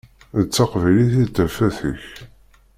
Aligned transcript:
D 0.39 0.43
taqbaylit 0.55 1.13
i 1.23 1.25
d 1.27 1.33
tafat-ik. 1.35 2.03